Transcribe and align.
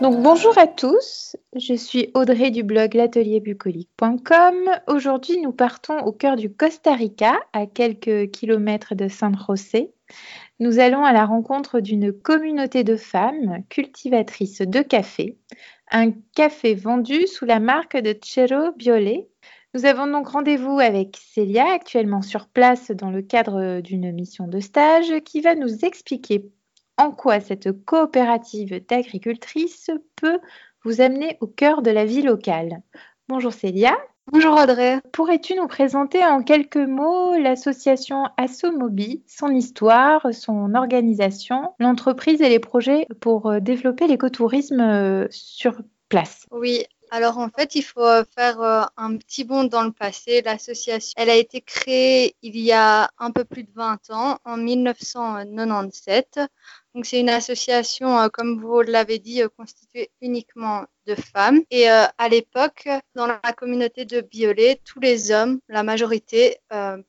Donc 0.00 0.22
bonjour 0.22 0.56
à 0.56 0.66
tous, 0.66 1.36
je 1.54 1.74
suis 1.74 2.10
Audrey 2.14 2.50
du 2.50 2.62
blog 2.62 2.94
l'atelierbucolique.com. 2.94 4.54
Aujourd'hui 4.86 5.38
nous 5.42 5.52
partons 5.52 5.98
au 5.98 6.12
cœur 6.12 6.36
du 6.36 6.50
Costa 6.50 6.94
Rica, 6.94 7.38
à 7.52 7.66
quelques 7.66 8.30
kilomètres 8.30 8.94
de 8.94 9.08
San 9.08 9.36
José. 9.36 9.92
Nous 10.58 10.78
allons 10.78 11.04
à 11.04 11.12
la 11.12 11.26
rencontre 11.26 11.80
d'une 11.80 12.14
communauté 12.14 12.82
de 12.82 12.96
femmes 12.96 13.62
cultivatrices 13.68 14.62
de 14.62 14.80
café, 14.80 15.36
un 15.90 16.12
café 16.34 16.74
vendu 16.74 17.26
sous 17.26 17.44
la 17.44 17.60
marque 17.60 17.98
de 17.98 18.16
Chero 18.24 18.72
Biolé. 18.78 19.28
Nous 19.74 19.84
avons 19.84 20.06
donc 20.06 20.28
rendez-vous 20.28 20.78
avec 20.78 21.18
Célia, 21.18 21.70
actuellement 21.74 22.22
sur 22.22 22.48
place 22.48 22.90
dans 22.90 23.10
le 23.10 23.20
cadre 23.20 23.82
d'une 23.82 24.12
mission 24.12 24.48
de 24.48 24.60
stage, 24.60 25.20
qui 25.26 25.42
va 25.42 25.54
nous 25.54 25.84
expliquer 25.84 26.50
en 27.00 27.12
quoi 27.12 27.40
cette 27.40 27.72
coopérative 27.86 28.84
d'agricultrices 28.86 29.90
peut 30.16 30.38
vous 30.84 31.00
amener 31.00 31.38
au 31.40 31.46
cœur 31.46 31.80
de 31.80 31.90
la 31.90 32.04
vie 32.04 32.20
locale. 32.20 32.82
Bonjour 33.26 33.54
Célia. 33.54 33.96
Bonjour 34.30 34.52
Audrey. 34.60 35.00
Pourrais-tu 35.12 35.54
nous 35.54 35.66
présenter 35.66 36.22
en 36.22 36.42
quelques 36.42 36.76
mots 36.76 37.38
l'association 37.38 38.24
Assomobi, 38.36 39.24
son 39.26 39.48
histoire, 39.48 40.26
son 40.32 40.74
organisation, 40.74 41.72
l'entreprise 41.78 42.42
et 42.42 42.50
les 42.50 42.58
projets 42.58 43.06
pour 43.20 43.46
euh, 43.46 43.60
développer 43.60 44.06
l'écotourisme 44.06 44.80
euh, 44.80 45.26
sur 45.30 45.80
place? 46.10 46.46
Oui, 46.50 46.84
alors 47.10 47.38
en 47.38 47.48
fait, 47.48 47.74
il 47.76 47.82
faut 47.82 48.04
euh, 48.04 48.24
faire 48.36 48.60
un 48.96 49.16
petit 49.16 49.44
bond 49.44 49.64
dans 49.64 49.84
le 49.84 49.92
passé. 49.92 50.42
L'association, 50.42 51.14
elle 51.16 51.30
a 51.30 51.36
été 51.36 51.62
créée 51.62 52.36
il 52.42 52.58
y 52.58 52.72
a 52.72 53.10
un 53.18 53.30
peu 53.30 53.44
plus 53.44 53.64
de 53.64 53.72
20 53.74 54.10
ans, 54.10 54.38
en 54.44 54.58
1997, 54.58 56.40
donc 56.94 57.06
c'est 57.06 57.20
une 57.20 57.28
association, 57.28 58.18
euh, 58.18 58.28
comme 58.28 58.60
vous 58.60 58.80
l'avez 58.80 59.20
dit, 59.20 59.42
euh, 59.42 59.48
constituée 59.48 60.10
uniquement 60.20 60.84
de 61.06 61.14
femmes. 61.14 61.60
Et 61.70 61.88
euh, 61.88 62.04
à 62.18 62.28
l'époque, 62.28 62.88
dans 63.14 63.26
la 63.26 63.52
communauté 63.56 64.04
de 64.04 64.20
Biolay, 64.20 64.80
tous 64.84 64.98
les 64.98 65.30
hommes, 65.30 65.60
la 65.68 65.84
majorité, 65.84 66.58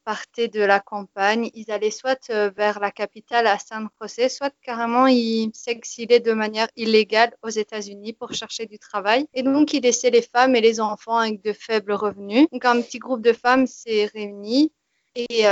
partaient 0.06 0.48
de 0.48 0.62
la 0.62 0.80
campagne. 0.80 1.50
Ils 1.54 1.72
allaient 1.72 1.92
soit 1.92 2.32
vers 2.32 2.80
la 2.80 2.92
capitale 2.92 3.48
à 3.48 3.58
San 3.60 3.90
José, 4.02 4.30
soit 4.30 4.54
carrément 4.62 5.08
ils 5.08 5.52
s'exilaient 5.54 6.20
de 6.20 6.34
manière 6.34 6.68
illégale 6.76 7.36
aux 7.44 7.50
États-Unis 7.50 8.14
pour 8.14 8.34
chercher 8.34 8.66
du 8.66 8.80
travail. 8.80 9.26
Et 9.34 9.44
donc 9.44 9.74
ils 9.74 9.84
laissaient 9.84 10.10
les 10.10 10.22
femmes 10.22 10.56
et 10.56 10.62
les 10.62 10.80
enfants 10.80 11.18
avec 11.18 11.44
de 11.44 11.54
faibles 11.54 11.94
revenus. 11.94 12.48
Donc 12.52 12.66
un 12.66 12.82
petit 12.82 13.00
groupe 13.00 13.22
de 13.22 13.34
femmes 13.34 13.68
s'est 13.68 14.10
réuni 14.14 14.72
et 15.16 15.46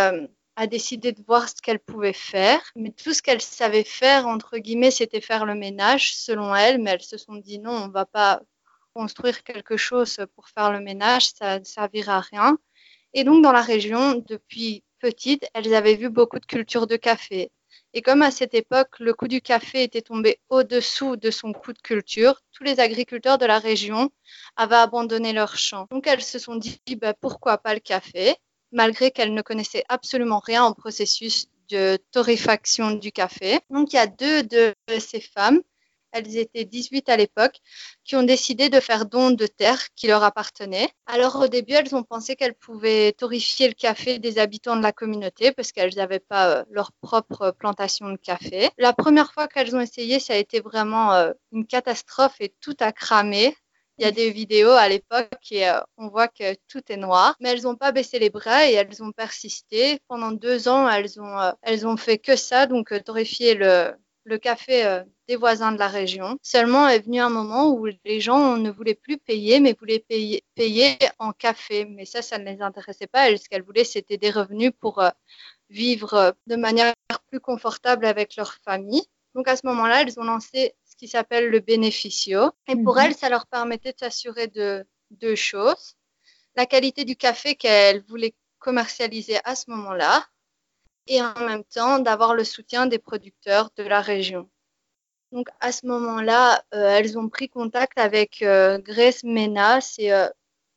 a 0.59 0.67
décidé 0.67 1.13
de 1.13 1.23
voir 1.25 1.47
ce 1.47 1.55
qu'elle 1.61 1.79
pouvait 1.79 2.11
faire. 2.11 2.61
Mais 2.75 2.91
tout 2.91 3.13
ce 3.13 3.21
qu'elle 3.21 3.39
savait 3.41 3.85
faire, 3.85 4.27
entre 4.27 4.57
guillemets, 4.57 4.91
c'était 4.91 5.21
faire 5.21 5.45
le 5.45 5.55
ménage, 5.55 6.13
selon 6.13 6.53
elle. 6.53 6.79
Mais 6.79 6.91
elles 6.91 7.01
se 7.01 7.17
sont 7.17 7.35
dit 7.35 7.59
non, 7.59 7.71
on 7.71 7.87
ne 7.87 7.93
va 7.93 8.05
pas 8.05 8.41
construire 8.93 9.43
quelque 9.43 9.77
chose 9.77 10.17
pour 10.35 10.49
faire 10.49 10.73
le 10.73 10.81
ménage, 10.81 11.29
ça 11.29 11.59
ne 11.59 11.63
servira 11.63 12.17
à 12.17 12.19
rien. 12.19 12.57
Et 13.13 13.23
donc, 13.23 13.41
dans 13.41 13.53
la 13.53 13.61
région, 13.61 14.15
depuis 14.27 14.83
petite, 14.99 15.47
elles 15.53 15.73
avaient 15.73 15.95
vu 15.95 16.09
beaucoup 16.09 16.39
de 16.39 16.45
cultures 16.45 16.87
de 16.87 16.97
café. 16.97 17.51
Et 17.93 18.01
comme 18.01 18.21
à 18.21 18.29
cette 18.29 18.53
époque, 18.53 18.99
le 18.99 19.13
coût 19.13 19.29
du 19.29 19.41
café 19.41 19.83
était 19.83 20.01
tombé 20.01 20.41
au-dessous 20.49 21.15
de 21.15 21.31
son 21.31 21.53
coût 21.53 21.71
de 21.71 21.79
culture, 21.79 22.41
tous 22.51 22.65
les 22.65 22.81
agriculteurs 22.81 23.37
de 23.37 23.45
la 23.45 23.59
région 23.59 24.11
avaient 24.57 24.75
abandonné 24.75 25.31
leurs 25.31 25.57
champs. 25.57 25.87
Donc 25.89 26.05
elles 26.05 26.21
se 26.21 26.37
sont 26.37 26.55
dit, 26.57 26.81
bah, 26.97 27.13
pourquoi 27.13 27.57
pas 27.57 27.73
le 27.73 27.79
café? 27.79 28.35
Malgré 28.71 29.11
qu'elle 29.11 29.33
ne 29.33 29.41
connaissait 29.41 29.83
absolument 29.89 30.39
rien 30.39 30.65
au 30.65 30.73
processus 30.73 31.47
de 31.69 31.97
torréfaction 32.11 32.91
du 32.91 33.11
café. 33.11 33.59
Donc 33.69 33.93
il 33.93 33.97
y 33.97 33.99
a 33.99 34.07
deux 34.07 34.43
de 34.43 34.73
ces 34.99 35.21
femmes, 35.21 35.61
elles 36.11 36.37
étaient 36.37 36.65
18 36.65 37.09
à 37.09 37.17
l'époque, 37.17 37.59
qui 38.03 38.15
ont 38.15 38.23
décidé 38.23 38.69
de 38.69 38.79
faire 38.79 39.05
don 39.05 39.31
de 39.31 39.45
terre 39.45 39.79
qui 39.95 40.07
leur 40.07 40.23
appartenait. 40.23 40.89
Alors 41.05 41.35
au 41.37 41.47
début, 41.47 41.73
elles 41.73 41.95
ont 41.95 42.03
pensé 42.03 42.35
qu'elles 42.35 42.55
pouvaient 42.55 43.13
torréfier 43.13 43.67
le 43.67 43.73
café 43.73 44.19
des 44.19 44.39
habitants 44.39 44.75
de 44.75 44.81
la 44.81 44.91
communauté 44.91 45.51
parce 45.51 45.71
qu'elles 45.71 45.95
n'avaient 45.95 46.19
pas 46.19 46.49
euh, 46.49 46.63
leur 46.71 46.91
propre 47.01 47.51
plantation 47.51 48.09
de 48.09 48.17
café. 48.17 48.69
La 48.77 48.93
première 48.93 49.31
fois 49.33 49.47
qu'elles 49.47 49.75
ont 49.75 49.81
essayé, 49.81 50.19
ça 50.19 50.33
a 50.33 50.37
été 50.37 50.59
vraiment 50.59 51.13
euh, 51.13 51.31
une 51.51 51.65
catastrophe 51.65 52.35
et 52.39 52.53
tout 52.61 52.75
a 52.79 52.91
cramé. 52.91 53.55
Il 53.99 54.03
y 54.03 54.05
a 54.05 54.11
des 54.11 54.31
vidéos 54.31 54.71
à 54.71 54.87
l'époque 54.87 55.51
et 55.51 55.67
euh, 55.67 55.81
on 55.97 56.07
voit 56.07 56.29
que 56.29 56.55
tout 56.69 56.81
est 56.87 56.95
noir, 56.95 57.35
mais 57.41 57.49
elles 57.49 57.63
n'ont 57.63 57.75
pas 57.75 57.91
baissé 57.91 58.17
les 58.17 58.29
bras 58.29 58.65
et 58.65 58.71
elles 58.71 59.03
ont 59.03 59.11
persisté. 59.11 59.99
Pendant 60.07 60.31
deux 60.31 60.69
ans, 60.69 60.89
elles 60.89 61.19
ont, 61.19 61.37
euh, 61.37 61.51
elles 61.63 61.83
fait 61.97 62.17
que 62.17 62.37
ça, 62.37 62.65
donc 62.65 62.93
euh, 62.93 63.01
torréfier 63.01 63.55
le, 63.55 63.93
café 64.41 65.01
des 65.27 65.35
voisins 65.35 65.73
de 65.73 65.79
la 65.79 65.87
région. 65.89 66.37
Seulement 66.43 66.87
est 66.87 66.99
venu 66.99 67.19
un 67.19 67.29
moment 67.29 67.71
où 67.71 67.87
les 68.05 68.21
gens 68.21 68.55
ne 68.57 68.69
voulaient 68.69 68.93
plus 68.95 69.17
payer, 69.17 69.59
mais 69.59 69.75
voulaient 69.77 70.05
payer, 70.07 70.43
payer 70.55 70.97
en 71.17 71.33
café. 71.33 71.83
Mais 71.85 72.05
ça, 72.05 72.21
ça 72.21 72.37
ne 72.37 72.45
les 72.45 72.61
intéressait 72.61 73.07
pas. 73.07 73.35
ce 73.35 73.49
qu'elles 73.49 73.63
voulaient, 73.63 73.83
c'était 73.83 74.17
des 74.17 74.29
revenus 74.29 74.71
pour 74.79 75.03
vivre 75.69 76.35
de 76.45 76.55
manière 76.55 76.93
plus 77.27 77.39
confortable 77.39 78.05
avec 78.05 78.35
leur 78.35 78.53
famille. 78.63 79.03
Donc 79.33 79.47
à 79.47 79.55
ce 79.55 79.65
moment-là, 79.65 80.03
elles 80.03 80.19
ont 80.19 80.23
lancé 80.23 80.75
qui 80.99 81.07
s'appelle 81.07 81.49
le 81.49 81.61
bénéficio. 81.61 82.51
Et 82.67 82.75
pour 82.75 82.95
mhm. 82.95 83.01
elles, 83.01 83.15
ça 83.15 83.29
leur 83.29 83.47
permettait 83.47 83.93
de 83.93 83.99
s'assurer 83.99 84.47
de 84.47 84.85
deux 85.11 85.35
choses. 85.35 85.95
La 86.55 86.65
qualité 86.65 87.05
du 87.05 87.15
café 87.15 87.55
qu'elles 87.55 88.03
voulaient 88.03 88.35
commercialiser 88.59 89.37
à 89.45 89.55
ce 89.55 89.71
moment-là 89.71 90.27
et 91.07 91.21
en 91.21 91.33
même 91.39 91.63
temps 91.63 91.99
d'avoir 91.99 92.35
le 92.35 92.43
soutien 92.43 92.85
des 92.85 92.99
producteurs 92.99 93.69
de 93.77 93.83
la 93.83 94.01
région. 94.01 94.49
Donc 95.31 95.47
à 95.61 95.71
ce 95.71 95.85
moment-là, 95.85 96.63
euh, 96.73 96.97
elles 96.97 97.17
ont 97.17 97.29
pris 97.29 97.47
contact 97.49 97.97
avec 97.97 98.41
euh, 98.41 98.77
Grace 98.79 99.23
Mena, 99.23 99.79
c'est 99.79 100.11
euh, 100.11 100.27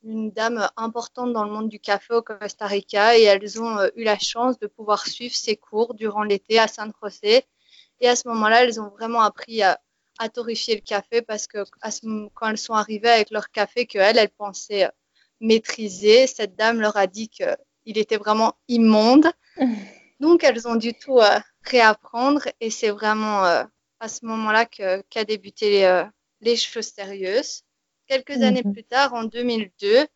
une 0.04 0.30
dame 0.30 0.68
importante 0.76 1.32
dans 1.32 1.44
le 1.44 1.50
monde 1.50 1.68
du 1.68 1.80
café 1.80 2.14
au 2.14 2.22
Costa 2.22 2.66
Rica 2.66 3.18
et 3.18 3.22
elles 3.22 3.60
ont 3.60 3.78
eu 3.96 4.04
la 4.04 4.18
chance 4.18 4.58
de 4.58 4.68
pouvoir 4.68 5.06
suivre 5.06 5.34
ses 5.34 5.56
cours 5.56 5.94
durant 5.94 6.22
l'été 6.22 6.58
à 6.60 6.68
San 6.68 6.92
José. 7.02 7.44
Et 8.00 8.08
à 8.08 8.14
ce 8.14 8.28
moment-là, 8.28 8.64
elles 8.64 8.80
ont 8.80 8.90
vraiment 8.90 9.22
appris 9.22 9.62
à, 9.62 9.80
à 10.22 10.28
torréfier 10.28 10.76
le 10.76 10.80
café 10.80 11.20
parce 11.20 11.46
que 11.46 11.64
quand 12.34 12.48
elles 12.48 12.58
sont 12.58 12.74
arrivées 12.74 13.10
avec 13.10 13.30
leur 13.30 13.50
café 13.50 13.86
qu'elles, 13.86 14.16
elles 14.16 14.30
pensaient 14.30 14.84
euh, 14.84 14.90
maîtriser, 15.40 16.26
cette 16.28 16.54
dame 16.54 16.80
leur 16.80 16.96
a 16.96 17.08
dit 17.08 17.28
qu'il 17.28 17.98
était 17.98 18.16
vraiment 18.16 18.54
immonde. 18.68 19.26
Donc, 20.20 20.44
elles 20.44 20.68
ont 20.68 20.76
du 20.76 20.94
tout 20.94 21.18
euh, 21.18 21.40
réapprendre 21.62 22.42
et 22.60 22.70
c'est 22.70 22.90
vraiment 22.90 23.44
euh, 23.44 23.64
à 23.98 24.08
ce 24.08 24.24
moment-là 24.26 24.66
qu'a 24.66 25.24
débuté 25.24 25.88
les, 26.40 26.56
choses 26.56 26.86
sérieuses. 26.86 27.62
Quelques 28.06 28.36
mhm. 28.36 28.42
années 28.42 28.62
plus 28.62 28.84
tard, 28.84 29.14
en 29.14 29.24
2002, 29.24 30.06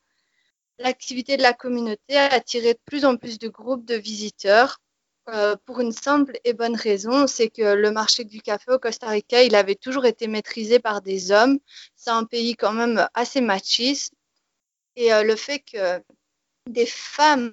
l'activité 0.79 1.37
de 1.37 1.43
la 1.43 1.53
communauté 1.53 2.17
a 2.17 2.33
attiré 2.33 2.75
de 2.75 2.81
plus 2.85 3.05
en 3.05 3.17
plus 3.17 3.39
de 3.39 3.49
groupes 3.49 3.85
de 3.85 3.97
visiteurs 3.97 4.81
euh, 5.29 5.57
pour 5.65 5.81
une 5.81 5.91
simple 5.93 6.39
et 6.45 6.53
bonne 6.53 6.77
raison, 6.77 7.27
c'est 7.27 7.49
que 7.49 7.75
le 7.75 7.91
marché 7.91 8.23
du 8.25 8.41
café 8.41 8.71
au 8.73 8.79
Costa 8.79 9.09
Rica, 9.09 9.43
il 9.43 9.57
avait 9.57 9.75
toujours 9.75 10.07
été 10.07 10.29
maîtrisé 10.29 10.79
par 10.79 11.03
des 11.03 11.33
hommes. 11.33 11.59
C'est 11.97 12.11
un 12.11 12.25
pays 12.25 12.55
quand 12.55 12.73
même 12.73 13.09
assez 13.13 13.41
machiste. 13.41 14.15
Et 14.97 15.13
euh, 15.13 15.25
le 15.25 15.37
fait 15.37 15.61
que 15.61 16.03
des 16.69 16.87
femmes 16.87 17.51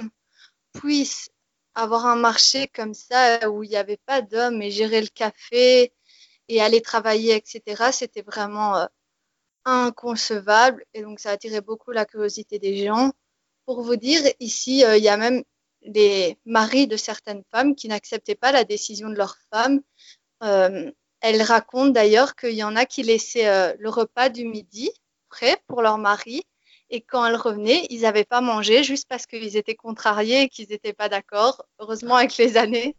puissent 0.74 1.30
avoir 1.76 2.06
un 2.06 2.16
marché 2.16 2.68
comme 2.68 2.94
ça 2.94 3.50
où 3.50 3.64
il 3.64 3.70
n'y 3.72 3.76
avait 3.76 3.98
pas 3.98 4.22
d'hommes 4.22 4.62
et 4.62 4.72
gérer 4.72 5.02
le 5.02 5.08
café 5.08 5.94
et 6.50 6.62
aller 6.62 6.82
travailler, 6.82 7.36
etc., 7.36 7.92
c'était 7.92 8.22
vraiment 8.22 8.78
euh, 8.78 8.86
inconcevable. 9.66 10.86
Et 10.94 11.02
donc, 11.02 11.19
ça 11.19 11.31
attirait 11.31 11.62
beaucoup 11.62 11.92
la 11.92 12.06
curiosité 12.06 12.60
des 12.60 12.86
gens. 12.86 13.14
Pour 13.66 13.81
vous 13.81 13.96
dire, 13.96 14.22
ici, 14.40 14.81
il 14.81 15.04
y 15.04 15.10
a 15.10 15.18
même 15.18 15.44
les 15.85 16.38
maris 16.45 16.88
de 16.88 16.97
certaines 16.97 17.44
femmes 17.51 17.75
qui 17.75 17.88
n'acceptaient 17.88 18.35
pas 18.35 18.51
la 18.51 18.63
décision 18.63 19.09
de 19.09 19.15
leur 19.15 19.38
femme. 19.51 19.81
Euh, 20.44 20.91
elles 21.21 21.41
racontent 21.41 21.91
d'ailleurs 21.91 22.35
qu'il 22.35 22.53
y 22.53 22.63
en 22.63 22.75
a 22.75 22.85
qui 22.85 23.03
laissaient 23.03 23.47
euh, 23.47 23.74
le 23.80 23.89
repas 23.89 24.30
du 24.30 24.45
midi 24.45 24.89
prêt 25.30 25.57
pour 25.68 25.81
leur 25.81 25.97
mari 25.97 26.44
et 26.94 27.01
quand 27.01 27.25
elles 27.25 27.35
revenaient, 27.35 27.88
ils 27.89 28.01
n'avaient 28.01 28.24
pas 28.24 28.39
mangé 28.39 28.83
juste 28.83 29.07
parce 29.09 29.25
qu'ils 29.25 29.57
étaient 29.57 29.74
contrariés 29.74 30.44
et 30.44 30.47
qu'ils 30.47 30.69
n'étaient 30.69 30.94
pas 30.94 31.09
d'accord. 31.09 31.65
Heureusement, 31.80 32.18
avec 32.18 32.38
les 32.38 32.56
années, 32.56 32.95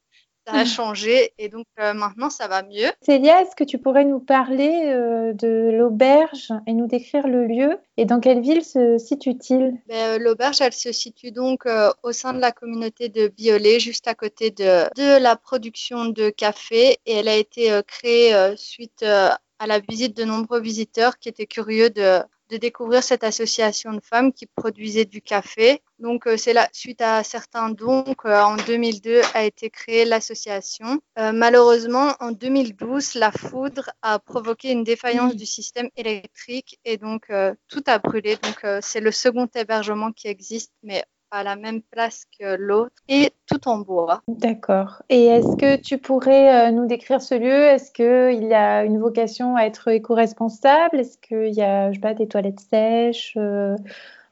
ça 0.46 0.54
a 0.54 0.64
changé 0.64 1.32
et 1.38 1.48
donc 1.48 1.66
euh, 1.80 1.94
maintenant 1.94 2.30
ça 2.30 2.48
va 2.48 2.62
mieux. 2.62 2.90
Célia, 3.02 3.42
est-ce 3.42 3.56
que 3.56 3.64
tu 3.64 3.78
pourrais 3.78 4.04
nous 4.04 4.20
parler 4.20 4.84
euh, 4.86 5.32
de 5.32 5.70
l'auberge 5.72 6.52
et 6.66 6.72
nous 6.72 6.86
décrire 6.86 7.26
le 7.26 7.46
lieu 7.46 7.78
et 7.96 8.04
dans 8.04 8.20
quelle 8.20 8.40
ville 8.40 8.64
se 8.64 8.98
situe-t-il? 8.98 9.74
Ben, 9.88 9.94
euh, 9.94 10.18
L'auberge, 10.18 10.60
elle 10.60 10.72
se 10.72 10.92
situe 10.92 11.30
donc 11.30 11.66
au 12.02 12.12
sein 12.12 12.32
de 12.32 12.40
la 12.40 12.52
communauté 12.52 13.08
de 13.08 13.28
Biolay, 13.28 13.80
juste 13.80 14.08
à 14.08 14.14
côté 14.14 14.50
de, 14.50 14.84
de 14.96 15.22
la 15.22 15.36
production 15.36 16.06
de 16.06 16.30
café 16.30 16.98
et 17.06 17.12
elle 17.14 17.28
a 17.28 17.36
été 17.36 17.80
créée 17.86 18.32
suite 18.56 19.02
à 19.02 19.66
la 19.66 19.78
visite 19.80 20.16
de 20.16 20.24
nombreux 20.24 20.60
visiteurs 20.60 21.18
qui 21.18 21.28
étaient 21.28 21.46
curieux 21.46 21.90
de 21.90 22.20
de 22.50 22.56
découvrir 22.56 23.02
cette 23.02 23.24
association 23.24 23.92
de 23.92 24.00
femmes 24.00 24.32
qui 24.32 24.46
produisait 24.46 25.04
du 25.04 25.22
café. 25.22 25.82
Donc, 25.98 26.26
euh, 26.26 26.36
c'est 26.36 26.52
là, 26.52 26.68
suite 26.72 27.00
à 27.00 27.22
certains 27.22 27.70
dons 27.70 28.04
qu'en 28.16 28.56
2002 28.56 29.22
a 29.34 29.44
été 29.44 29.70
créée 29.70 30.04
l'association. 30.04 31.00
Euh, 31.18 31.32
malheureusement, 31.32 32.14
en 32.20 32.32
2012, 32.32 33.14
la 33.14 33.32
foudre 33.32 33.90
a 34.02 34.18
provoqué 34.18 34.72
une 34.72 34.84
défaillance 34.84 35.36
du 35.36 35.46
système 35.46 35.88
électrique 35.96 36.78
et 36.84 36.96
donc 36.96 37.30
euh, 37.30 37.54
tout 37.68 37.82
a 37.86 37.98
brûlé. 37.98 38.36
Donc, 38.36 38.66
c'est 38.82 39.00
le 39.00 39.12
second 39.12 39.48
hébergement 39.54 40.12
qui 40.12 40.28
existe, 40.28 40.72
mais 40.82 41.04
à 41.34 41.42
la 41.42 41.56
même 41.56 41.82
place 41.82 42.24
que 42.38 42.56
l'autre 42.56 42.94
et 43.08 43.32
tout 43.46 43.68
en 43.68 43.78
bois. 43.78 44.22
D'accord. 44.28 45.02
Et 45.08 45.26
est-ce 45.26 45.56
que 45.56 45.76
tu 45.76 45.98
pourrais 45.98 46.72
nous 46.72 46.86
décrire 46.86 47.20
ce 47.20 47.34
lieu? 47.34 47.64
Est-ce 47.64 47.92
qu'il 47.92 48.52
a 48.52 48.84
une 48.84 48.98
vocation 48.98 49.56
à 49.56 49.64
être 49.64 49.88
éco-responsable? 49.88 51.00
Est-ce 51.00 51.18
qu'il 51.18 51.54
y 51.54 51.62
a, 51.62 51.90
je 51.90 51.96
sais 51.96 52.00
pas, 52.00 52.14
des 52.14 52.28
toilettes 52.28 52.60
sèches 52.60 53.36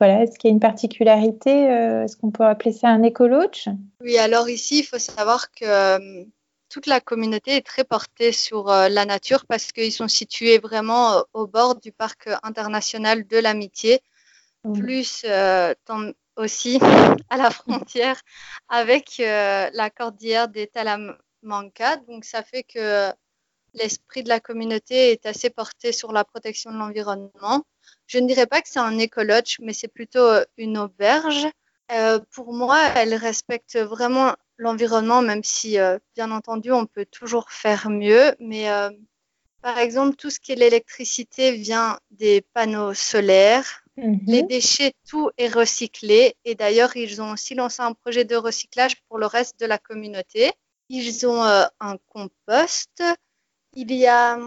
voilà, 0.02 0.24
est-ce 0.24 0.36
qu'il 0.36 0.48
y 0.48 0.50
a 0.50 0.54
une 0.54 0.58
particularité 0.58 1.70
euh, 1.70 2.02
Est-ce 2.02 2.16
qu'on 2.16 2.32
peut 2.32 2.44
appeler 2.44 2.72
ça 2.72 2.88
un 2.88 3.04
écologe? 3.04 3.68
Oui, 4.00 4.18
alors 4.18 4.48
ici, 4.48 4.80
il 4.80 4.82
faut 4.82 4.98
savoir 4.98 5.52
que 5.52 5.64
euh, 5.64 6.24
toute 6.68 6.86
la 6.88 7.00
communauté 7.00 7.54
est 7.54 7.64
très 7.64 7.84
portée 7.84 8.32
sur 8.32 8.68
euh, 8.68 8.88
la 8.88 9.04
nature 9.04 9.46
parce 9.46 9.70
qu'ils 9.70 9.92
sont 9.92 10.08
situés 10.08 10.58
vraiment 10.58 11.22
au 11.34 11.46
bord 11.46 11.76
du 11.76 11.92
parc 11.92 12.28
international 12.42 13.28
de 13.28 13.38
l'amitié, 13.38 14.00
mmh. 14.64 14.72
plus 14.80 15.24
aussi 16.36 16.78
à 17.30 17.36
la 17.36 17.50
frontière 17.50 18.20
avec 18.68 19.16
la 19.18 19.90
cordillère 19.90 20.48
des 20.48 20.66
Talamanca. 20.66 21.96
Donc 22.08 22.24
ça 22.24 22.42
fait 22.42 22.62
que 22.62 23.12
l'esprit 23.74 24.22
de 24.22 24.28
la 24.28 24.40
communauté 24.40 25.12
est 25.12 25.26
assez 25.26 25.50
porté 25.50 25.92
sur 25.92 26.12
la 26.12 26.24
protection 26.24 26.72
de 26.72 26.78
l'environnement. 26.78 27.64
Je 28.06 28.18
ne 28.18 28.26
dirais 28.26 28.46
pas 28.46 28.60
que 28.60 28.68
c'est 28.68 28.78
un 28.78 28.98
écologe, 28.98 29.56
mais 29.60 29.72
c'est 29.72 29.88
plutôt 29.88 30.20
euh, 30.20 30.44
une 30.56 30.78
auberge. 30.78 31.46
Euh, 31.90 32.20
pour 32.34 32.52
moi, 32.52 32.78
elle 32.96 33.14
respecte 33.14 33.76
vraiment 33.76 34.34
l'environnement, 34.56 35.22
même 35.22 35.42
si, 35.42 35.78
euh, 35.78 35.98
bien 36.14 36.30
entendu, 36.30 36.72
on 36.72 36.86
peut 36.86 37.06
toujours 37.06 37.50
faire 37.50 37.90
mieux. 37.90 38.34
Mais 38.38 38.68
par 39.60 39.78
exemple, 39.78 40.16
tout 40.16 40.30
ce 40.30 40.40
qui 40.40 40.52
est 40.52 40.56
l'électricité 40.56 41.52
vient 41.52 41.98
des 42.10 42.42
panneaux 42.54 42.94
solaires. 42.94 43.82
Mhm. 44.02 44.20
Les 44.26 44.42
déchets, 44.42 44.92
tout 45.08 45.30
est 45.38 45.48
recyclé. 45.48 46.34
Et 46.44 46.54
d'ailleurs, 46.54 46.96
ils 46.96 47.22
ont 47.22 47.32
aussi 47.32 47.54
lancé 47.54 47.82
un 47.82 47.92
projet 47.94 48.24
de 48.24 48.36
recyclage 48.36 48.96
pour 49.08 49.18
le 49.18 49.26
reste 49.26 49.60
de 49.60 49.66
la 49.66 49.78
communauté. 49.78 50.50
Ils 50.88 51.26
ont 51.26 51.42
un 51.42 51.96
compost. 52.08 53.02
Il 53.74 53.92
y 53.92 54.06
a 54.06 54.38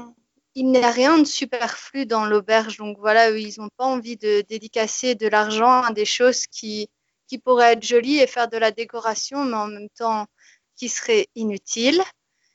n'y 0.57 0.77
a 0.77 0.91
rien 0.91 1.17
de 1.17 1.25
superflu 1.25 2.05
dans 2.05 2.25
l'auberge. 2.25 2.77
Donc 2.77 2.97
voilà, 2.99 3.29
ils 3.31 3.55
n'ont 3.57 3.69
pas 3.77 3.85
envie 3.85 4.17
de 4.17 4.41
dédicacer 4.47 5.15
de 5.15 5.27
l'argent 5.27 5.83
à 5.83 5.91
des 5.91 6.05
choses 6.05 6.47
qui, 6.47 6.89
qui 7.27 7.37
pourraient 7.37 7.73
être 7.73 7.83
jolies 7.83 8.19
et 8.19 8.27
faire 8.27 8.49
de 8.49 8.57
la 8.57 8.71
décoration, 8.71 9.43
mais 9.45 9.57
en 9.57 9.67
même 9.67 9.89
temps 9.89 10.27
qui 10.75 10.89
seraient 10.89 11.27
inutiles. 11.35 12.01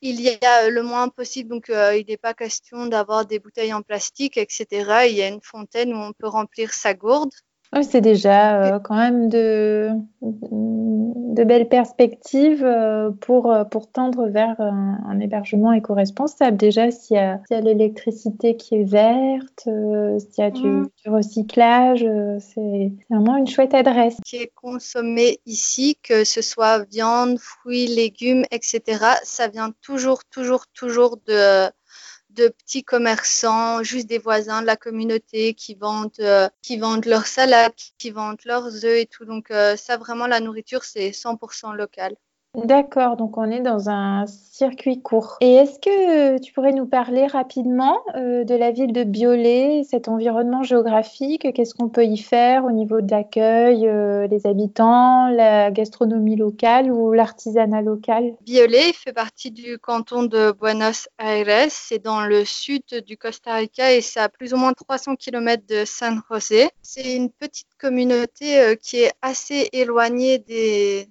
Il 0.02 0.20
y 0.20 0.28
a 0.44 0.68
le 0.68 0.82
moins 0.82 1.08
possible, 1.08 1.48
donc 1.48 1.70
euh, 1.70 1.96
il 1.96 2.06
n'est 2.06 2.16
pas 2.16 2.34
question 2.34 2.86
d'avoir 2.86 3.26
des 3.26 3.38
bouteilles 3.38 3.72
en 3.74 3.82
plastique, 3.82 4.36
etc. 4.36 5.06
Il 5.08 5.16
y 5.16 5.22
a 5.22 5.28
une 5.28 5.42
fontaine 5.42 5.92
où 5.94 5.96
on 5.96 6.12
peut 6.12 6.28
remplir 6.28 6.72
sa 6.72 6.94
gourde. 6.94 7.32
Oui, 7.72 7.84
c'est 7.84 8.00
déjà 8.00 8.62
euh, 8.62 8.78
quand 8.80 8.96
même 8.96 9.28
de, 9.28 9.90
de 10.22 11.44
belles 11.44 11.68
perspectives 11.68 12.64
euh, 12.64 13.12
pour, 13.12 13.52
euh, 13.52 13.62
pour 13.62 13.88
tendre 13.88 14.26
vers 14.26 14.60
un, 14.60 15.20
hébergement 15.20 15.72
éco-responsable. 15.72 16.56
Déjà, 16.56 16.90
s'il 16.90 17.16
y 17.16 17.20
a, 17.20 17.40
a 17.48 17.60
l'électricité 17.60 18.56
qui 18.56 18.74
est 18.74 18.84
verte, 18.84 19.62
s'il 19.64 20.38
y 20.38 20.42
a 20.42 20.50
du, 20.50 20.66
mmh. 20.66 20.88
du 21.04 21.10
recyclage, 21.10 22.06
c'est 22.40 22.92
vraiment 23.08 23.36
une 23.36 23.46
chouette 23.46 23.74
adresse. 23.74 24.16
Qui 24.24 24.36
est 24.36 24.52
consommé 24.54 25.38
ici, 25.46 25.96
que 26.02 26.24
ce 26.24 26.42
soit 26.42 26.84
viande, 26.90 27.38
fruits, 27.38 27.86
légumes, 27.86 28.44
etc., 28.50 29.04
ça 29.22 29.46
vient 29.46 29.72
toujours, 29.82 30.24
toujours, 30.24 30.66
toujours 30.74 31.18
de 31.28 31.70
de 32.34 32.48
petits 32.48 32.84
commerçants, 32.84 33.82
juste 33.82 34.06
des 34.06 34.18
voisins 34.18 34.62
de 34.62 34.66
la 34.66 34.76
communauté 34.76 35.54
qui 35.54 35.74
vendent, 35.74 36.12
euh, 36.20 36.48
qui 36.62 36.78
vendent 36.78 37.06
leurs 37.06 37.26
salades, 37.26 37.72
qui 37.98 38.10
vendent 38.10 38.40
leurs 38.44 38.84
œufs 38.84 38.98
et 38.98 39.06
tout. 39.06 39.24
Donc 39.24 39.50
euh, 39.50 39.76
ça, 39.76 39.96
vraiment, 39.96 40.26
la 40.26 40.40
nourriture, 40.40 40.84
c'est 40.84 41.12
100% 41.12 41.74
local. 41.74 42.16
D'accord, 42.56 43.16
donc 43.16 43.38
on 43.38 43.48
est 43.48 43.60
dans 43.60 43.90
un 43.90 44.26
circuit 44.26 45.00
court. 45.00 45.36
Et 45.40 45.54
est-ce 45.54 45.78
que 45.78 46.38
tu 46.40 46.52
pourrais 46.52 46.72
nous 46.72 46.84
parler 46.84 47.28
rapidement 47.28 48.00
euh, 48.16 48.42
de 48.42 48.56
la 48.56 48.72
ville 48.72 48.92
de 48.92 49.04
Biolay, 49.04 49.84
cet 49.88 50.08
environnement 50.08 50.64
géographique? 50.64 51.46
Qu'est-ce 51.54 51.74
qu'on 51.74 51.88
peut 51.88 52.04
y 52.04 52.18
faire 52.18 52.64
au 52.64 52.72
niveau 52.72 53.02
de 53.02 53.10
l'accueil, 53.10 53.86
euh, 53.86 54.26
les 54.26 54.48
habitants, 54.48 55.28
la 55.28 55.70
gastronomie 55.70 56.34
locale 56.34 56.90
ou 56.90 57.12
l'artisanat 57.12 57.82
local? 57.82 58.34
Biolay 58.42 58.92
fait 58.94 59.12
partie 59.12 59.52
du 59.52 59.78
canton 59.78 60.24
de 60.24 60.50
Buenos 60.50 61.08
Aires. 61.20 61.68
C'est 61.70 62.02
dans 62.02 62.22
le 62.22 62.44
sud 62.44 62.82
du 63.06 63.16
Costa 63.16 63.54
Rica 63.54 63.94
et 63.94 64.00
c'est 64.00 64.20
à 64.20 64.28
plus 64.28 64.54
ou 64.54 64.56
moins 64.56 64.72
300 64.72 65.14
km 65.14 65.62
de 65.68 65.84
San 65.84 66.20
José. 66.28 66.68
C'est 66.82 67.14
une 67.14 67.30
petite 67.30 67.68
communauté 67.80 68.60
euh, 68.60 68.74
qui 68.74 68.96
est 69.02 69.12
assez 69.22 69.68
éloignée 69.72 70.44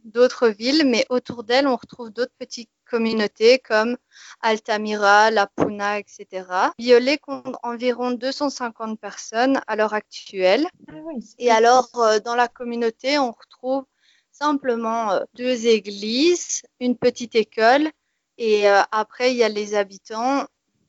d'autres 0.03 0.49
villes, 0.49 0.83
mais 0.85 1.05
autour 1.09 1.28
autour 1.29 1.43
d'elle, 1.43 1.67
on 1.67 1.75
retrouve 1.75 2.09
d'autres 2.11 2.33
petites 2.39 2.71
communautés 2.89 3.59
comme 3.59 3.97
Altamira, 4.41 5.29
La 5.29 5.47
Puna, 5.47 5.99
etc. 5.99 6.45
Violet 6.79 7.17
compte 7.17 7.55
environ 7.61 8.11
250 8.11 8.99
personnes 8.99 9.61
à 9.67 9.75
l'heure 9.75 9.93
actuelle. 9.93 10.67
Ah 10.87 10.93
Et 11.37 11.51
alors, 11.51 11.89
euh, 11.95 12.19
dans 12.19 12.35
la 12.35 12.47
communauté, 12.47 13.19
on 13.19 13.31
retrouve 13.31 13.85
simplement 14.31 15.11
euh, 15.11 15.23
deux 15.35 15.67
églises, 15.67 16.63
une 16.79 16.97
petite 16.97 17.35
école, 17.35 17.89
et 18.37 18.69
euh, 18.69 18.81
après, 18.91 19.31
il 19.31 19.37
y 19.37 19.43
a 19.43 19.49
les 19.49 19.75
habitants. 19.75 20.45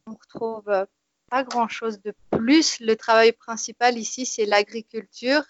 On 0.06 0.14
retrouve 0.14 0.86
pas 1.30 1.44
grand-chose 1.44 2.00
de 2.00 2.14
plus. 2.30 2.80
Le 2.80 2.96
travail 2.96 3.32
principal 3.32 3.98
ici, 3.98 4.24
c'est 4.24 4.46
l'agriculture. 4.46 5.42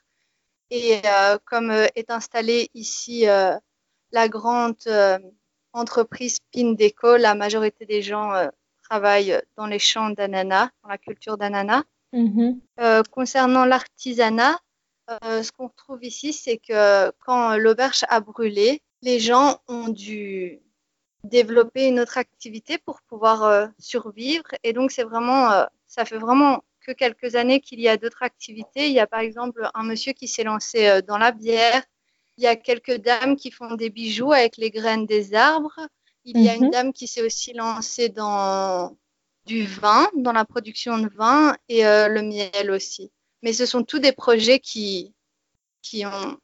Et 0.73 1.03
comme 1.47 1.73
est 1.73 2.11
installé 2.13 2.71
ici 2.75 3.27
la 4.13 4.29
grande 4.29 4.77
euh, 4.87 5.19
entreprise 5.73 6.39
Pindeco, 6.53 7.17
la 7.17 7.35
majorité 7.35 7.87
des 7.87 8.03
gens 8.03 8.33
euh, 8.33 8.49
travaillent 8.89 9.41
dans 9.57 9.67
les 9.67 9.79
champs 9.79 10.11
d'ananas, 10.11 10.71
dans 10.83 10.89
la 10.89 10.99
culture 10.99 11.37
d'ananas. 11.37 11.85
Mm-hmm. 12.13 12.59
Euh, 12.81 13.03
concernant 13.11 13.65
l'artisanat, 13.65 14.59
ce 15.23 15.51
qu'on 15.51 15.69
trouve 15.69 16.05
ici, 16.05 16.33
c'est 16.33 16.59
que 16.59 17.11
quand 17.27 17.57
l'auberge 17.57 18.05
a 18.09 18.21
brûlé, 18.21 18.81
les 19.03 19.19
gens 19.19 19.59
ont 19.67 19.89
dû 19.89 20.61
développer 21.25 21.89
une 21.89 21.99
autre 21.99 22.17
activité 22.17 22.79
pour 22.79 23.03
pouvoir 23.03 23.71
survivre. 23.81 24.47
Et 24.63 24.73
donc, 24.73 24.93
c'est 24.93 25.03
vraiment, 25.03 25.67
ça 25.89 26.05
fait 26.05 26.19
vraiment 26.19 26.63
que 26.87 26.93
quelques 26.93 27.35
années 27.35 27.61
qu'il 27.61 27.81
y 27.81 27.89
a 27.89 27.97
d'autres 27.97 28.23
activités. 28.23 28.87
Il 28.87 28.93
y 28.93 29.01
a 29.01 29.09
par 29.09 29.19
exemple 29.19 29.69
un 29.75 29.83
monsieur 29.83 30.13
qui 30.13 30.29
s'est 30.29 30.45
lancé 30.45 31.03
dans 31.03 31.19
la 31.19 31.33
bière, 31.33 31.83
il 32.41 32.45
y 32.45 32.47
a 32.47 32.57
quelques 32.57 32.97
dames 32.97 33.37
qui 33.37 33.51
font 33.51 33.75
des 33.75 33.91
bijoux 33.91 34.33
avec 34.33 34.57
les 34.57 34.71
graines 34.71 35.05
des 35.05 35.35
arbres. 35.35 35.79
Il 36.25 36.41
y 36.41 36.49
a 36.49 36.55
une 36.55 36.67
mhm. 36.67 36.71
dame 36.71 36.93
qui 36.95 37.07
s'est 37.07 37.23
aussi 37.23 37.53
lancée 37.53 38.09
dans 38.09 38.97
du 39.45 39.67
vin, 39.67 40.07
dans 40.17 40.33
la 40.33 40.47
production 40.47 40.97
de 40.99 41.09
vin 41.09 41.55
et 41.69 41.87
euh, 41.87 42.09
le 42.09 42.23
miel 42.23 42.71
aussi. 42.71 43.11
Mais 43.43 43.53
ce 43.53 43.67
sont 43.67 43.83
tous 43.83 43.99
des 43.99 44.13
projets 44.13 44.59
qui, 44.59 45.13
qui, 45.83 46.07
ont, 46.07 46.39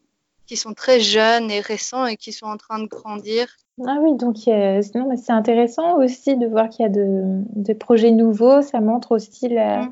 qui 0.47 0.59
sont 0.59 0.75
très 0.75 1.01
jeunes 1.01 1.51
et 1.51 1.61
récents 1.61 2.05
et 2.05 2.19
qui 2.19 2.33
sont 2.33 2.47
en 2.47 2.59
train 2.59 2.79
de 2.79 2.89
grandir. 2.89 3.57
Ah 3.87 3.97
oui, 4.03 4.17
donc 4.17 4.37
c'est 4.37 5.33
intéressant 5.33 5.97
aussi 5.97 6.37
de 6.37 6.47
voir 6.47 6.69
qu'il 6.69 6.83
y 6.83 6.87
a 6.87 6.91
de, 6.91 7.43
des 7.55 7.75
projets 7.75 8.11
nouveaux. 8.11 8.61
Ça 8.61 8.83
montre 8.83 9.13
aussi 9.13 9.49
la, 9.49 9.89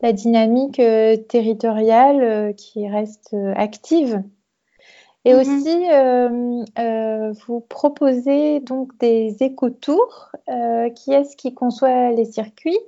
la 0.00 0.12
dynamique 0.14 0.80
euh, 0.80 1.18
territoriale 1.18 2.22
euh, 2.22 2.52
qui 2.54 2.88
reste 2.88 3.36
active. 3.56 4.22
Et 5.24 5.32
mhm. 5.32 5.40
aussi, 5.40 5.90
euh, 5.90 6.64
euh, 6.78 7.32
vous 7.46 7.60
proposez 7.60 8.60
donc 8.60 8.96
des 8.98 9.36
écotours. 9.40 10.30
Euh, 10.48 10.90
qui 10.90 11.12
est-ce 11.12 11.36
qui 11.36 11.54
conçoit 11.54 12.10
les 12.10 12.24
circuits 12.24 12.78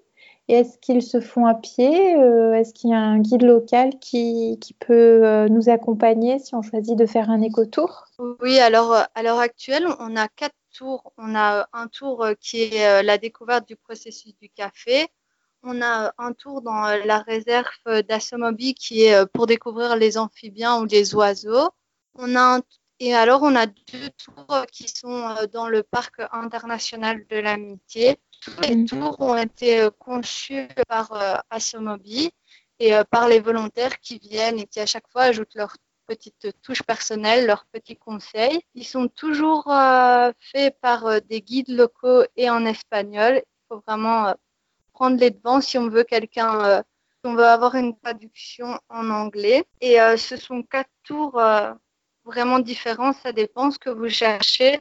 est-ce 0.49 0.79
qu'ils 0.79 1.03
se 1.03 1.19
font 1.19 1.45
à 1.47 1.55
pied 1.55 2.13
Est-ce 2.13 2.73
qu'il 2.73 2.91
y 2.91 2.95
a 2.95 3.01
un 3.01 3.19
guide 3.19 3.43
local 3.43 3.99
qui, 3.99 4.59
qui 4.61 4.75
peut 4.75 5.49
nous 5.49 5.69
accompagner 5.69 6.39
si 6.39 6.55
on 6.55 6.63
choisit 6.63 6.97
de 6.97 7.05
faire 7.05 7.31
un 7.31 7.43
écotour? 7.43 8.05
Oui, 8.41 8.61
alors 8.61 8.93
à 8.93 9.23
l'heure 9.25 9.41
actuelle, 9.41 9.89
on 9.99 10.15
a 10.15 10.29
quatre 10.29 10.55
tours. 10.73 11.13
On 11.19 11.35
a 11.35 11.69
un 11.73 11.89
tour 11.89 12.25
qui 12.39 12.63
est 12.63 13.03
la 13.03 13.19
découverte 13.19 13.67
du 13.67 13.75
processus 13.75 14.37
du 14.41 14.49
café. 14.49 15.09
On 15.65 15.83
a 15.83 16.13
un 16.17 16.33
tour 16.33 16.63
dans 16.63 16.97
la 17.05 17.19
réserve 17.19 17.67
d'Assomobi 18.09 18.75
qui 18.75 19.03
est 19.03 19.27
pour 19.33 19.47
découvrir 19.47 19.97
les 19.97 20.17
amphibiens 20.17 20.81
ou 20.81 20.85
les 20.85 21.13
oiseaux. 21.17 21.71
On 22.19 22.37
a 22.37 22.61
et 22.99 23.15
alors, 23.15 23.43
on 23.43 23.55
a 23.55 23.67
deux 23.67 24.09
tours 24.17 24.65
qui 24.73 24.89
sont 24.89 25.29
euh, 25.29 25.47
dans 25.47 25.69
le 25.69 25.83
parc 25.83 26.23
international 26.33 27.27
de 27.29 27.37
l'amitié. 27.37 28.17
Tous 28.41 28.59
les 28.63 28.75
mhm. 28.75 28.87
tours 28.87 29.21
ont 29.21 29.37
été 29.37 29.81
euh, 29.81 29.91
conçus 29.91 30.69
par 30.89 31.13
euh, 31.13 31.35
Asomobi 31.51 32.31
et 32.79 32.93
par 33.11 33.27
les 33.27 33.41
volontaires 33.41 34.01
qui 34.01 34.19
viennent 34.19 34.59
et 34.59 34.67
qui 34.67 34.81
à 34.81 34.87
chaque 34.87 35.09
fois 35.09 35.23
ajoutent 35.23 35.55
leur 35.55 35.77
petite 36.07 36.49
touche 36.61 36.83
personnelle, 36.83 37.47
leurs 37.47 37.65
petits 37.73 37.97
conseils. 37.97 38.61
Ils 38.75 38.85
sont 38.85 39.09
toujours 39.09 39.65
faits 40.53 40.79
par 40.83 41.23
des 41.23 41.41
guides 41.41 41.71
locaux 41.71 42.25
et 42.37 42.51
en 42.51 42.67
espagnol. 42.67 43.37
Il 43.37 43.67
faut 43.69 43.83
vraiment 43.87 44.35
prendre 44.93 45.19
les 45.19 45.31
devants 45.31 45.63
si 45.63 45.79
on 45.79 45.89
veut 45.89 46.05
quelqu'un 46.05 46.85
on 47.27 47.35
veut 47.35 47.45
avoir 47.45 47.75
une 47.75 47.97
traduction 47.99 48.79
en 48.89 49.11
anglais. 49.11 49.65
Et 49.81 50.01
euh, 50.01 50.17
ce 50.17 50.37
sont 50.37 50.63
quatre 50.63 50.91
tours 51.03 51.39
euh, 51.39 51.73
vraiment 52.27 52.59
différents. 52.59 53.13
Ça 53.13 53.33
dépend 53.33 53.71
ce 53.71 53.79
que 53.79 53.91
vous 53.91 54.09
cherchez. 54.09 54.81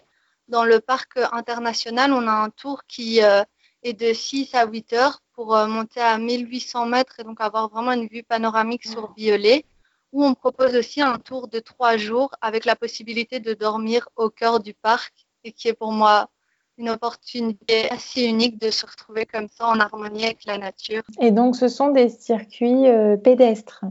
Dans 0.50 0.66
le 0.66 0.80
parc 0.80 1.18
international, 1.32 2.12
on 2.12 2.28
a 2.28 2.32
un 2.32 2.50
tour 2.50 2.84
qui 2.88 3.24
euh, 3.24 3.44
est 3.84 3.94
de 3.94 4.12
6 4.12 4.54
à 4.54 4.66
8 4.66 4.94
heures 4.94 5.22
pour 5.34 5.56
monter 5.68 6.02
à 6.02 6.18
1800 6.18 6.86
mètres 6.88 7.20
et 7.20 7.24
donc 7.24 7.40
avoir 7.40 7.70
vraiment 7.70 7.94
une 7.94 8.08
vue 8.08 8.24
panoramique 8.24 8.86
sur 8.86 9.14
Violet. 9.14 9.66
Où 10.12 10.24
on 10.24 10.34
propose 10.34 10.76
aussi 10.76 11.02
un 11.02 11.18
tour 11.18 11.48
de 11.48 11.60
trois 11.60 11.98
jours 11.98 12.32
avec 12.42 12.66
la 12.66 12.76
possibilité 12.76 13.40
de 13.40 13.54
dormir 13.54 14.08
au 14.16 14.30
cœur 14.30 14.60
du 14.60 14.74
parc 14.74 15.14
et 15.44 15.52
qui 15.52 15.68
est 15.68 15.74
pour 15.74 15.92
moi 15.92 16.30
une 16.78 16.90
opportunité 16.90 17.90
assez 17.90 18.24
unique 18.24 18.60
de 18.60 18.70
se 18.70 18.86
retrouver 18.86 19.26
comme 19.26 19.48
ça 19.48 19.68
en 19.68 19.80
harmonie 19.80 20.26
avec 20.26 20.46
la 20.46 20.58
nature. 20.58 21.04
Et 21.22 21.32
donc, 21.32 21.56
ce 21.56 21.68
sont 21.68 21.90
des 21.90 22.10
circuits 22.10 22.88
euh, 22.88 23.16
pédestres 23.18 23.86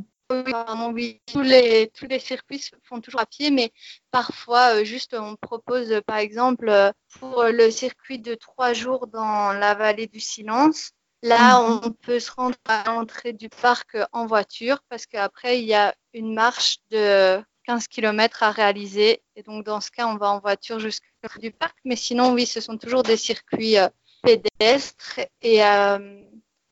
oui, 0.93 1.21
tous 1.27 1.43
les, 1.43 1.91
tous 1.95 2.07
les 2.07 2.19
circuits 2.19 2.59
se 2.59 2.75
font 2.83 3.01
toujours 3.01 3.21
à 3.21 3.27
pied, 3.27 3.51
mais 3.51 3.73
parfois, 4.11 4.77
euh, 4.77 4.85
juste, 4.85 5.15
on 5.15 5.37
propose, 5.37 6.01
par 6.07 6.17
exemple, 6.17 6.69
euh, 6.69 6.91
pour 7.21 7.45
le 7.45 7.71
circuit 7.71 8.19
de 8.19 8.35
trois 8.35 8.73
jours 8.73 9.07
dans 9.07 9.53
la 9.53 9.75
vallée 9.75 10.07
du 10.07 10.21
silence, 10.21 10.93
là, 11.23 11.61
mhm. 11.61 11.81
on 11.85 11.91
peut 11.91 12.21
se 12.21 12.31
rendre 12.31 12.57
à 12.67 12.85
l'entrée 12.87 13.33
du 13.33 13.49
parc 13.49 13.97
en 14.13 14.27
voiture, 14.27 14.79
parce 14.89 15.07
qu'après, 15.07 15.61
il 15.61 15.67
y 15.67 15.75
a 15.75 15.95
une 16.13 16.35
marche 16.35 16.79
de 16.91 17.43
15 17.65 17.89
km 17.89 18.43
à 18.43 18.51
réaliser. 18.51 19.23
Et 19.37 19.43
donc, 19.43 19.65
dans 19.65 19.81
ce 19.81 19.91
cas, 19.91 20.07
on 20.07 20.17
va 20.17 20.31
en 20.31 20.41
voiture 20.41 20.79
jusqu'au 20.79 21.05
du 21.39 21.51
parc. 21.51 21.77
Mais 21.85 21.97
sinon, 21.97 22.33
oui, 22.33 22.47
ce 22.47 22.61
sont 22.61 22.79
toujours 22.79 23.03
des 23.03 23.17
circuits 23.17 23.79
euh, 23.79 23.89
pédestres 24.23 25.21
et 25.43 25.65
euh, 25.65 26.23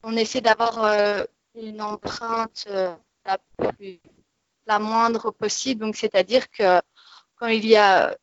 on 0.03 0.17
essaie 0.17 0.41
d'avoir 0.41 0.85
euh, 0.85 1.25
une 1.55 1.83
empreinte 1.83 2.67
la, 3.25 3.39
la 4.67 4.79
moindre 4.79 5.31
possible. 5.31 5.81
Donc, 5.81 5.97
c'est-à-dire 5.97 6.51
que 6.51 6.81
quand 7.37 7.49
il 7.49 7.67
y 7.67 7.77
a 7.77 8.17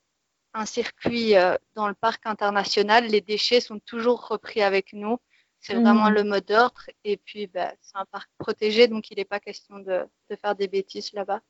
un 0.53 0.65
circuit 0.65 1.33
dans 1.75 1.87
le 1.87 1.93
parc 1.93 2.25
international, 2.25 3.05
les 3.05 3.21
déchets 3.21 3.61
sont 3.61 3.79
toujours 3.79 4.27
repris 4.27 4.61
avec 4.61 4.93
nous. 4.93 5.17
C'est 5.61 5.75
vraiment 5.75 6.09
mmh. 6.09 6.13
le 6.13 6.23
mot 6.23 6.39
d'ordre. 6.39 6.81
Et 7.03 7.17
puis, 7.17 7.47
ben, 7.47 7.71
c'est 7.81 7.97
un 7.97 8.05
parc 8.11 8.29
protégé, 8.37 8.87
donc 8.87 9.11
il 9.11 9.17
n'est 9.17 9.25
pas 9.25 9.39
question 9.39 9.79
de, 9.79 10.05
de 10.29 10.35
faire 10.35 10.55
des 10.55 10.69
bêtises 10.69 11.11
là-bas. 11.13 11.41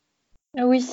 Oui. 0.56 0.84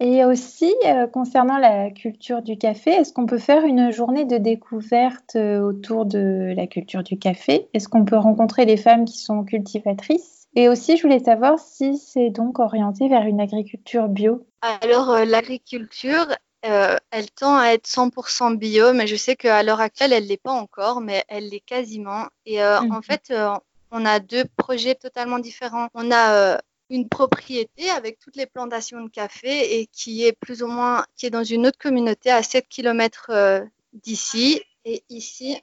Et 0.00 0.22
aussi, 0.26 0.74
euh, 0.84 1.06
concernant 1.06 1.56
la 1.56 1.90
culture 1.90 2.42
du 2.42 2.58
café, 2.58 2.90
est-ce 2.90 3.14
qu'on 3.14 3.24
peut 3.24 3.38
faire 3.38 3.64
une 3.64 3.90
journée 3.90 4.26
de 4.26 4.36
découverte 4.36 5.36
euh, 5.36 5.60
autour 5.60 6.04
de 6.04 6.52
la 6.54 6.66
culture 6.66 7.02
du 7.02 7.18
café? 7.18 7.70
Est-ce 7.72 7.88
qu'on 7.88 8.04
peut 8.04 8.18
rencontrer 8.18 8.66
des 8.66 8.76
femmes 8.76 9.06
qui 9.06 9.16
sont 9.16 9.42
cultivatrices? 9.44 10.45
Et 10.56 10.68
aussi, 10.68 10.96
je 10.96 11.02
voulais 11.02 11.22
savoir 11.22 11.58
si 11.58 11.96
c'est 11.98 12.30
donc 12.30 12.58
orienté 12.58 13.08
vers 13.08 13.26
une 13.26 13.40
agriculture 13.40 14.08
bio. 14.08 14.44
Alors, 14.62 15.10
euh, 15.10 15.24
l'agriculture, 15.24 16.26
elle 16.62 17.30
tend 17.30 17.56
à 17.56 17.68
être 17.68 17.86
100% 17.86 18.56
bio, 18.56 18.92
mais 18.92 19.06
je 19.06 19.14
sais 19.14 19.36
qu'à 19.36 19.62
l'heure 19.62 19.80
actuelle, 19.80 20.12
elle 20.12 20.24
ne 20.24 20.28
l'est 20.28 20.42
pas 20.42 20.50
encore, 20.50 21.00
mais 21.00 21.22
elle 21.28 21.48
l'est 21.48 21.60
quasiment. 21.60 22.26
Et 22.44 22.60
en 22.64 22.82
mhm. 22.82 23.02
fait, 23.04 23.32
on 23.92 24.04
a 24.04 24.18
deux 24.18 24.44
projets 24.56 24.96
totalement 24.96 25.38
différents. 25.38 25.86
On 25.94 26.10
a 26.10 26.58
une 26.90 27.08
propriété 27.08 27.90
avec 27.90 28.18
toutes 28.18 28.36
les 28.36 28.46
plantations 28.46 29.02
de 29.02 29.08
café 29.08 29.80
et 29.80 29.86
qui 29.86 30.24
est 30.24 30.32
plus 30.32 30.62
ou 30.62 30.68
moins 30.68 31.04
qui 31.16 31.26
est 31.26 31.30
dans 31.30 31.44
une 31.44 31.66
autre 31.66 31.78
communauté 31.78 32.30
à 32.30 32.42
7 32.42 32.68
km 32.68 33.26
euh, 33.30 33.64
d'ici. 33.92 34.62
Et 34.84 35.02
ici, 35.08 35.60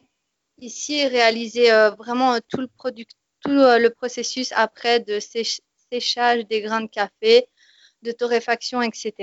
ici 0.60 1.00
est 1.00 1.08
réalisé 1.08 1.72
euh, 1.72 1.92
vraiment 1.92 2.38
tout 2.50 2.60
le 2.60 2.68
produit, 2.68 3.08
tout 3.44 3.52
euh, 3.52 3.80
le 3.80 3.90
processus 3.90 4.52
après 4.56 5.00
de 5.00 5.20
séchage 5.92 6.46
des 6.48 6.62
grains 6.62 6.82
de 6.82 6.88
café, 6.88 7.48
de 8.02 8.12
torréfaction, 8.12 8.82
etc. 8.82 9.14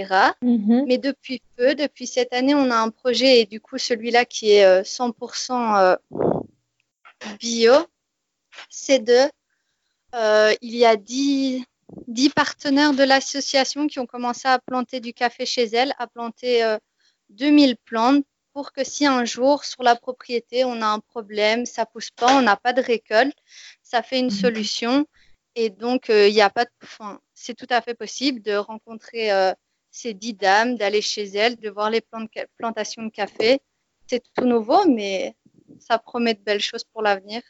Mm-hmm. 0.42 0.84
Mais 0.86 0.98
depuis 0.98 1.42
peu, 1.56 1.74
depuis 1.74 2.06
cette 2.06 2.32
année, 2.32 2.54
on 2.54 2.70
a 2.70 2.76
un 2.76 2.90
projet 2.90 3.40
et 3.40 3.46
du 3.46 3.60
coup 3.60 3.78
celui-là 3.78 4.24
qui 4.24 4.52
est 4.52 4.82
100% 4.82 5.96
bio, 7.38 7.74
c'est 8.68 9.00
de 9.00 9.30
il 10.62 10.76
y 10.76 10.84
a 10.84 10.96
10, 10.96 11.64
dix 12.06 12.30
partenaires 12.30 12.92
de 12.92 13.02
l'association 13.02 13.86
qui 13.86 13.98
ont 13.98 14.06
commencé 14.06 14.48
à 14.48 14.58
planter 14.58 15.00
du 15.00 15.12
café 15.12 15.46
chez 15.46 15.64
elles, 15.64 15.92
à 15.98 16.06
planter 16.06 16.76
2000 17.30 17.70
euh, 17.70 17.74
plantes 17.84 18.24
pour 18.52 18.72
que 18.72 18.82
si 18.84 19.06
un 19.06 19.24
jour 19.24 19.64
sur 19.64 19.82
la 19.82 19.94
propriété 19.94 20.64
on 20.64 20.82
a 20.82 20.86
un 20.86 20.98
problème, 21.00 21.66
ça 21.66 21.86
pousse 21.86 22.10
pas, 22.10 22.36
on 22.36 22.42
n'a 22.42 22.56
pas 22.56 22.72
de 22.72 22.82
récolte, 22.82 23.36
ça 23.90 24.02
fait 24.02 24.20
une 24.20 24.26
mhm. 24.26 24.30
solution 24.30 25.06
et 25.56 25.68
donc 25.68 26.10
euh, 26.10 26.28
il 26.28 26.34
n'y 26.34 26.42
a 26.42 26.50
pas 26.50 26.64
de, 26.64 26.70
enfin, 26.82 27.18
c'est 27.34 27.54
tout 27.54 27.66
à 27.70 27.80
fait 27.80 27.94
possible 27.94 28.40
de 28.40 28.54
rencontrer 28.54 29.32
euh, 29.32 29.52
ces 29.90 30.14
dix 30.14 30.34
dames, 30.34 30.76
d'aller 30.76 31.00
chez 31.02 31.24
elles, 31.24 31.56
de 31.56 31.68
voir 31.70 31.90
les 31.90 32.02
plantations 32.56 33.02
de 33.02 33.10
café. 33.10 33.60
C'est 34.06 34.22
tout 34.36 34.44
nouveau, 34.44 34.86
mais 34.88 35.34
ça 35.80 35.98
promet 35.98 36.34
de 36.34 36.40
belles 36.40 36.60
choses 36.60 36.84
pour 36.84 37.02
l'avenir. 37.02 37.42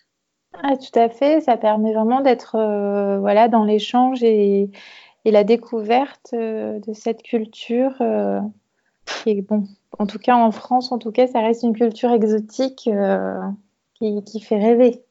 Ah, 0.54 0.76
tout 0.76 0.98
à 0.98 1.08
fait, 1.10 1.42
ça 1.42 1.56
permet 1.56 1.92
vraiment 1.92 2.22
d'être 2.22 2.56
euh, 2.56 3.18
voilà, 3.18 3.48
dans 3.48 3.64
l'échange 3.64 4.22
et, 4.22 4.70
la 5.26 5.44
découverte 5.44 6.32
de 6.32 6.92
cette 6.94 7.22
culture 7.22 7.94
qui 9.04 9.42
bon, 9.42 9.64
en 9.98 10.06
tout 10.06 10.18
cas 10.18 10.34
en 10.34 10.50
France, 10.50 10.92
en 10.92 10.98
tout 10.98 11.12
cas, 11.12 11.26
ça 11.26 11.40
reste 11.40 11.62
une 11.62 11.76
culture 11.76 12.10
exotique 12.10 12.88
qui, 13.94 14.24
qui, 14.24 14.40
fait 14.40 14.58
rêver. 14.58 15.04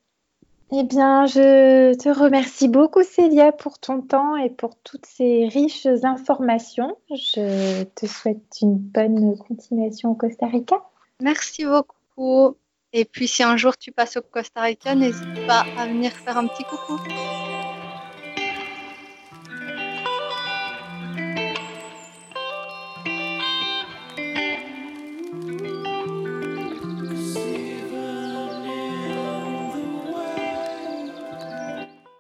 Eh 0.72 0.84
bien, 0.84 1.26
je 1.26 1.96
te 1.96 2.10
remercie 2.10 2.68
beaucoup, 2.68 3.04
Célia, 3.04 3.52
pour 3.52 3.80
ton 3.80 4.02
temps 4.02 4.36
et 4.36 4.52
pour 4.52 4.76
toutes 4.84 5.08
ces 5.08 5.48
riches 5.48 5.88
informations. 6.04 6.96
Je 7.10 7.84
te 7.84 8.06
souhaite 8.06 8.58
une 8.62 8.76
bonne 8.76 9.36
continuation 9.38 10.12
au 10.12 10.16
Costa 10.16 10.46
Rica. 10.46 10.76
Merci 11.22 11.66
beaucoup. 11.66 12.56
Et 12.94 13.06
puis 13.06 13.28
si 13.28 13.42
un 13.42 13.58
jour 13.58 13.78
tu 13.78 13.92
passes 13.92 14.18
au 14.18 14.22
Costa 14.22 14.62
Rica, 14.62 14.94
n'hésite 14.94 15.48
pas 15.48 15.66
à 15.78 15.88
venir 15.88 16.12
faire 16.12 16.38
un 16.38 16.46
petit 16.46 16.64
coucou. 16.64 17.00